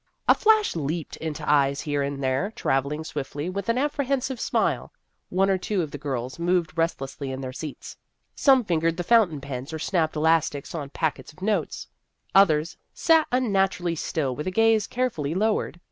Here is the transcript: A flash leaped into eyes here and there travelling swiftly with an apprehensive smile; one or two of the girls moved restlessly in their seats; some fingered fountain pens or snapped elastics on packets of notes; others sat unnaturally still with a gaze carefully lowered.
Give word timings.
A 0.27 0.33
flash 0.33 0.75
leaped 0.75 1.15
into 1.17 1.47
eyes 1.47 1.81
here 1.81 2.01
and 2.01 2.23
there 2.23 2.51
travelling 2.55 3.03
swiftly 3.03 3.51
with 3.51 3.69
an 3.69 3.77
apprehensive 3.77 4.39
smile; 4.41 4.91
one 5.29 5.47
or 5.47 5.59
two 5.59 5.83
of 5.83 5.91
the 5.91 5.99
girls 5.99 6.39
moved 6.39 6.75
restlessly 6.75 7.31
in 7.31 7.39
their 7.41 7.53
seats; 7.53 7.97
some 8.33 8.63
fingered 8.63 9.05
fountain 9.05 9.39
pens 9.41 9.71
or 9.71 9.77
snapped 9.77 10.15
elastics 10.15 10.73
on 10.73 10.89
packets 10.89 11.31
of 11.33 11.43
notes; 11.43 11.87
others 12.33 12.77
sat 12.95 13.27
unnaturally 13.31 13.93
still 13.93 14.35
with 14.35 14.47
a 14.47 14.49
gaze 14.49 14.87
carefully 14.87 15.35
lowered. 15.35 15.79